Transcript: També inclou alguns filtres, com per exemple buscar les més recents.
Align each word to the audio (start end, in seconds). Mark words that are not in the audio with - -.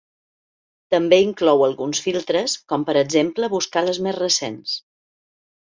També 0.95 1.19
inclou 1.25 1.61
alguns 1.65 2.01
filtres, 2.07 2.57
com 2.73 2.87
per 2.89 2.97
exemple 3.03 3.53
buscar 3.55 3.87
les 3.91 4.03
més 4.09 4.21
recents. 4.23 4.77